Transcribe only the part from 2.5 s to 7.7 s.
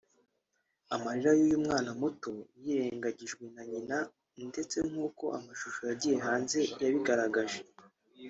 yirengagijwe na nyina ndetse nkuko amashusho yagiye hanze yabigaragaje